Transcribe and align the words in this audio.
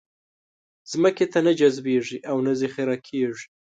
ځمکې 0.91 1.25
ته 1.31 1.39
نه 1.45 1.51
جذبېږي 1.59 2.17
او 2.29 2.37
نه 2.45 2.51
ذخېره 2.61 2.97
کېږي. 3.07 3.45